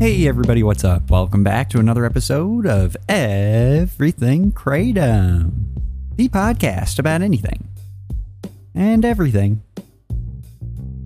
[0.00, 1.10] Hey everybody, what's up?
[1.10, 5.50] Welcome back to another episode of Everything Kratom,
[6.14, 7.66] the podcast about anything
[8.76, 9.64] and everything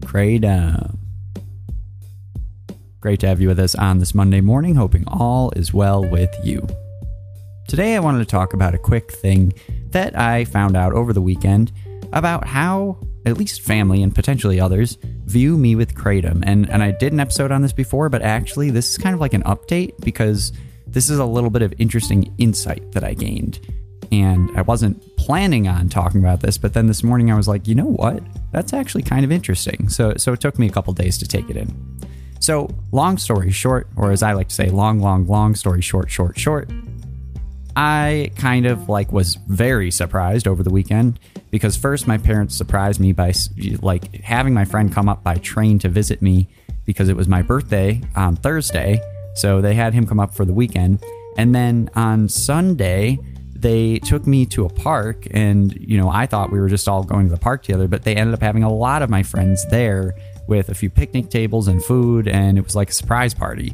[0.00, 0.98] Kratom.
[3.00, 6.34] Great to have you with us on this Monday morning, hoping all is well with
[6.42, 6.66] you.
[7.68, 9.52] Today I wanted to talk about a quick thing
[9.90, 11.70] that I found out over the weekend
[12.12, 16.42] about how at least family and potentially others view me with kratom.
[16.46, 19.20] And and I did an episode on this before but actually this is kind of
[19.20, 20.52] like an update because
[20.86, 23.60] this is a little bit of interesting insight that I gained.
[24.12, 27.66] And I wasn't planning on talking about this but then this morning I was like
[27.68, 28.22] you know what?
[28.52, 29.88] That's actually kind of interesting.
[29.88, 31.98] So so it took me a couple days to take it in.
[32.40, 36.10] So long story short or as I like to say long long long story short
[36.10, 36.70] short short
[37.76, 41.18] I kind of like was very surprised over the weekend
[41.50, 43.32] because first my parents surprised me by
[43.80, 46.48] like having my friend come up by train to visit me
[46.84, 49.00] because it was my birthday on Thursday.
[49.34, 51.02] So they had him come up for the weekend.
[51.36, 53.18] And then on Sunday,
[53.54, 57.04] they took me to a park and you know, I thought we were just all
[57.04, 59.64] going to the park together, but they ended up having a lot of my friends
[59.68, 60.14] there
[60.48, 63.72] with a few picnic tables and food and it was like a surprise party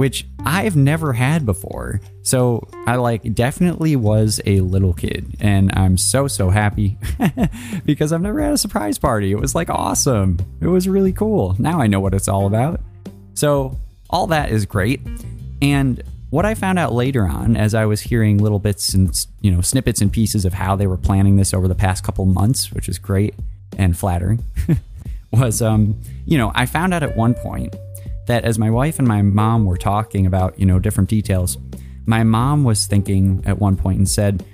[0.00, 2.00] which I've never had before.
[2.22, 6.96] So I like definitely was a little kid and I'm so so happy
[7.84, 9.30] because I've never had a surprise party.
[9.30, 10.38] It was like awesome.
[10.62, 11.54] It was really cool.
[11.58, 12.80] Now I know what it's all about.
[13.34, 15.02] So all that is great.
[15.60, 19.50] And what I found out later on as I was hearing little bits and you
[19.50, 22.72] know snippets and pieces of how they were planning this over the past couple months,
[22.72, 23.34] which is great
[23.76, 24.42] and flattering,
[25.30, 27.76] was um you know, I found out at one point
[28.30, 31.58] that as my wife and my mom were talking about, you know, different details,
[32.06, 34.44] my mom was thinking at one point and said,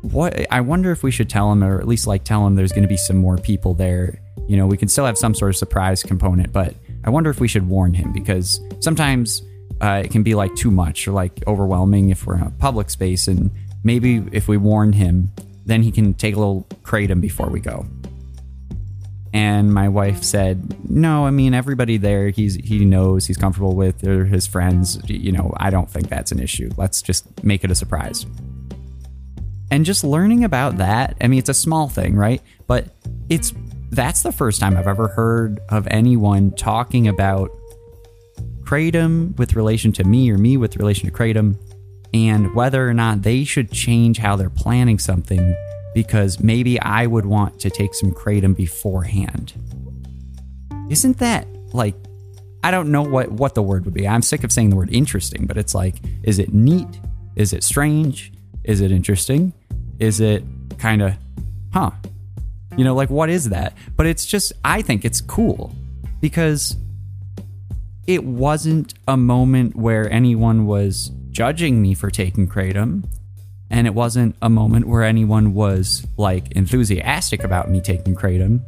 [0.00, 2.72] "What I wonder if we should tell him or at least like tell him there's
[2.72, 4.18] going to be some more people there.
[4.48, 6.74] You know, we can still have some sort of surprise component, but
[7.04, 9.42] I wonder if we should warn him because sometimes
[9.82, 12.88] uh, it can be like too much or like overwhelming if we're in a public
[12.88, 13.50] space and
[13.84, 15.30] maybe if we warn him,
[15.66, 17.84] then he can take a little kratom before we go."
[19.32, 22.30] And my wife said, "No, I mean everybody there.
[22.30, 24.00] He's he knows he's comfortable with.
[24.00, 24.98] They're his friends.
[25.06, 26.70] You know, I don't think that's an issue.
[26.76, 28.26] Let's just make it a surprise."
[29.70, 32.40] And just learning about that, I mean, it's a small thing, right?
[32.66, 32.86] But
[33.28, 33.52] it's
[33.90, 37.50] that's the first time I've ever heard of anyone talking about
[38.60, 41.56] kratom with relation to me or me with relation to kratom,
[42.14, 45.54] and whether or not they should change how they're planning something
[45.98, 49.52] because maybe I would want to take some kratom beforehand.
[50.88, 51.96] Isn't that like
[52.62, 54.06] I don't know what what the word would be.
[54.06, 57.00] I'm sick of saying the word interesting, but it's like is it neat?
[57.34, 58.32] Is it strange?
[58.62, 59.52] Is it interesting?
[59.98, 60.44] Is it
[60.78, 61.14] kind of
[61.72, 61.90] huh?
[62.76, 63.72] You know, like what is that?
[63.96, 65.74] But it's just I think it's cool
[66.20, 66.76] because
[68.06, 73.04] it wasn't a moment where anyone was judging me for taking kratom
[73.70, 78.60] and it wasn't a moment where anyone was like enthusiastic about me taking kratom.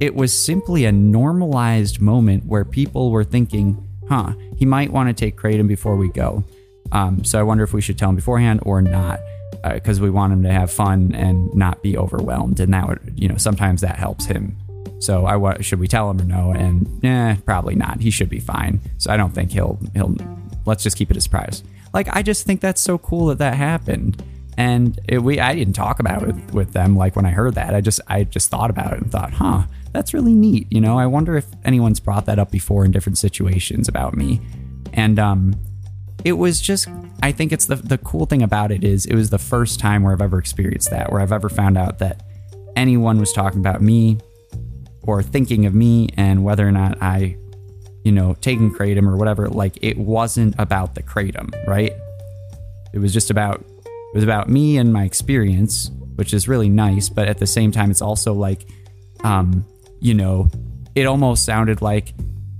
[0.00, 5.12] It was simply a normalized moment where people were thinking, huh, he might want to
[5.12, 6.44] take kratom before we go.
[6.92, 9.20] Um, so I wonder if we should tell him beforehand or not,
[9.62, 12.60] because uh, we want him to have fun and not be overwhelmed.
[12.60, 14.56] And that would, you know, sometimes that helps him.
[15.00, 16.50] So I should we tell him or no?
[16.52, 18.00] And eh, probably not.
[18.00, 18.80] He should be fine.
[18.96, 20.16] So I don't think he'll he'll.
[20.64, 21.62] Let's just keep it a surprise.
[21.92, 24.22] Like I just think that's so cool that that happened
[24.58, 27.76] and it, we I didn't talk about it with them like when I heard that.
[27.76, 30.66] I just I just thought about it and thought, huh, that's really neat.
[30.68, 34.40] You know, I wonder if anyone's brought that up before in different situations about me.
[34.92, 35.54] And um,
[36.24, 36.88] it was just
[37.22, 40.02] I think it's the the cool thing about it is it was the first time
[40.02, 42.24] where I've ever experienced that, where I've ever found out that
[42.74, 44.18] anyone was talking about me
[45.02, 47.36] or thinking of me and whether or not I,
[48.02, 49.48] you know, taking kratom or whatever.
[49.48, 51.92] Like it wasn't about the kratom, right?
[52.92, 53.64] It was just about
[54.12, 57.70] it was about me and my experience, which is really nice, but at the same
[57.70, 58.66] time, it's also like,
[59.22, 59.64] um,
[60.00, 60.50] you know,
[60.94, 62.14] it almost sounded like,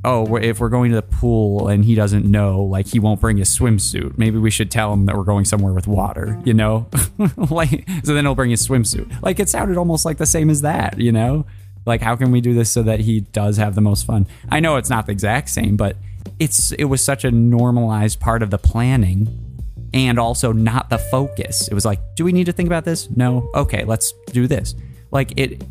[0.05, 3.37] oh, if we're going to the pool and he doesn't know, like he won't bring
[3.37, 6.89] his swimsuit, maybe we should tell him that we're going somewhere with water, you know?
[7.51, 9.23] like, so then he'll bring his swimsuit.
[9.23, 11.47] Like it sounded almost like the same as that, you know?
[11.87, 14.27] Like, how can we do this so that he does have the most fun?
[14.51, 15.97] I know it's not the exact same, but
[16.39, 19.48] it's it was such a normalized part of the planning
[19.95, 21.69] and also not the focus.
[21.69, 23.11] It was like, do we need to think about this?
[23.11, 23.51] No.
[23.55, 24.75] Okay, let's do this.
[25.11, 25.63] Like it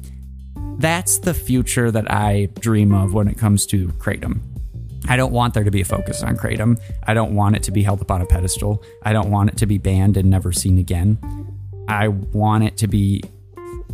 [0.80, 4.42] that's the future that I dream of when it comes to Kratom.
[5.10, 6.80] I don't want there to be a focus on Kratom.
[7.04, 8.84] I don't want it to be held up on a pedestal.
[9.04, 11.18] I don't want it to be banned and never seen again.
[11.88, 13.24] I want it to be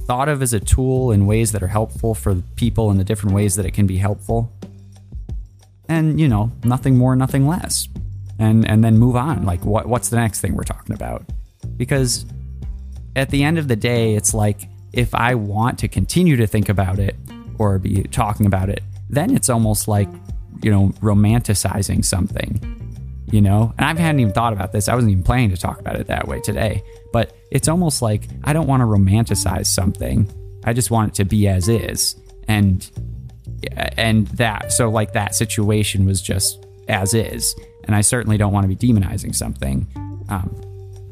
[0.06, 3.36] thought of as a tool in ways that are helpful for people in the different
[3.36, 4.52] ways that it can be helpful.
[5.88, 7.88] And, you know, nothing more, nothing less.
[8.44, 9.45] And and then move on.
[9.45, 11.24] Like what what's the next thing we're talking about?
[11.78, 12.25] Because
[13.16, 16.68] at the end of the day, it's like if I want to continue to think
[16.68, 17.16] about it
[17.57, 20.10] or be talking about it, then it's almost like,
[20.62, 22.60] you know, romanticizing something,
[23.31, 23.74] you know?
[23.78, 24.89] And I hadn't even thought about this.
[24.89, 26.84] I wasn't even planning to talk about it that way today.
[27.13, 30.30] But it's almost like I don't want to romanticize something.
[30.66, 32.16] I just want it to be as is.
[32.50, 32.89] And
[33.98, 37.56] and that so like that situation was just as is.
[37.86, 39.88] And I certainly don't want to be demonizing something.
[40.30, 40.56] Um,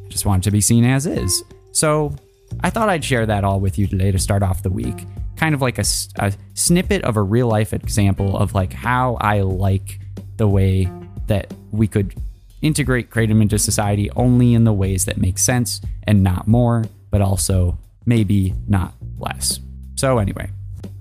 [0.05, 1.43] I just want it to be seen as is.
[1.71, 2.15] So
[2.61, 5.05] I thought I'd share that all with you today to start off the week.
[5.35, 5.85] Kind of like a,
[6.17, 9.99] a snippet of a real life example of like how I like
[10.37, 10.89] the way
[11.27, 12.15] that we could
[12.61, 17.21] integrate kratom into society only in the ways that make sense and not more, but
[17.21, 19.59] also maybe not less.
[19.95, 20.49] So anyway,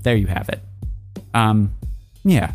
[0.03, 0.61] there you have it.
[1.35, 1.75] Um,
[2.25, 2.53] yeah,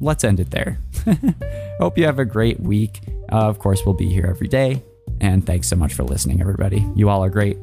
[0.00, 0.78] let's end it there.
[1.80, 3.00] Hope you have a great week.
[3.32, 4.82] Uh, of course, we'll be here every day.
[5.20, 6.86] And thanks so much for listening, everybody.
[6.94, 7.56] You all are great.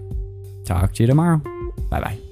[0.66, 1.38] Talk to you tomorrow.
[1.90, 2.27] Bye bye.